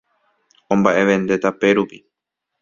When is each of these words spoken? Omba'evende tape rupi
Omba'evende 0.75 1.35
tape 1.43 1.69
rupi 1.75 1.97